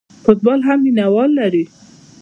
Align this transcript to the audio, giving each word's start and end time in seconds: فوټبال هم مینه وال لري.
فوټبال 0.23 0.59
هم 0.67 0.79
مینه 0.83 1.05
وال 1.13 1.31
لري. 1.39 1.63